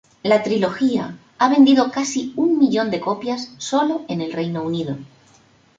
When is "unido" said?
4.63-4.97